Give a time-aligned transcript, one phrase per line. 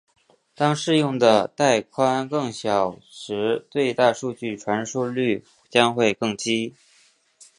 [0.55, 6.73] 当适用的带宽更小时最大数据传输速率将会更低。